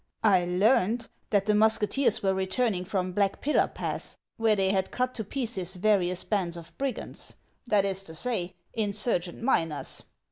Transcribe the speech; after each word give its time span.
I 0.23 0.45
learned 0.45 1.07
that 1.29 1.45
the 1.45 1.53
musketeers 1.53 2.23
were 2.23 2.33
returning 2.33 2.85
from 2.85 3.11
Black 3.11 3.39
Pillar 3.39 3.67
Pass, 3.67 4.17
where 4.37 4.55
they 4.55 4.71
had 4.71 4.89
cut 4.89 5.13
to 5.13 5.23
pieces 5.23 5.75
various 5.75 6.23
bands 6.23 6.57
of 6.57 6.75
brigands,— 6.79 7.35
that 7.67 7.85
is 7.85 8.01
to 8.05 8.15
say, 8.15 8.55
insurgent 8.73 9.43
miners. 9.43 10.01